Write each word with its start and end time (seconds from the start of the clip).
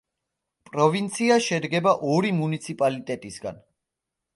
პროვინცია 0.69 1.39
შედგება 1.49 1.95
ორი 2.17 2.35
მუნიციპალიტეტისაგან. 2.41 3.67